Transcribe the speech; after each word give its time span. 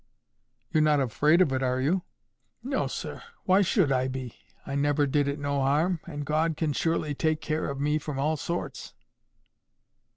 "You're 0.71 0.81
not 0.81 0.99
afraid 0.99 1.41
of 1.41 1.53
it, 1.53 1.61
are 1.61 1.79
you?" 1.79 2.01
"No, 2.63 2.87
sir. 2.87 3.21
Why 3.43 3.61
should 3.61 3.91
I 3.91 4.07
be? 4.07 4.33
I 4.65 4.73
never 4.73 5.05
did 5.05 5.27
it 5.27 5.37
no 5.37 5.61
harm. 5.61 5.99
And 6.07 6.25
God 6.25 6.57
can 6.57 6.73
surely 6.73 7.13
take 7.13 7.39
care 7.39 7.69
of 7.69 7.79
me 7.79 7.99
from 7.99 8.17
all 8.17 8.35
sorts." 8.35 8.95